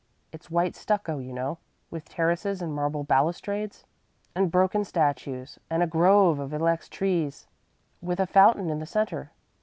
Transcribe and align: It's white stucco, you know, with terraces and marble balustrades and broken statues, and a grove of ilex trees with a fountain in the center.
It's 0.31 0.49
white 0.49 0.75
stucco, 0.75 1.19
you 1.19 1.31
know, 1.31 1.59
with 1.91 2.09
terraces 2.09 2.59
and 2.59 2.73
marble 2.73 3.03
balustrades 3.03 3.85
and 4.35 4.49
broken 4.51 4.83
statues, 4.83 5.59
and 5.69 5.83
a 5.83 5.85
grove 5.85 6.39
of 6.39 6.55
ilex 6.55 6.89
trees 6.89 7.47
with 8.01 8.19
a 8.19 8.25
fountain 8.25 8.71
in 8.71 8.79
the 8.79 8.87
center. 8.87 9.31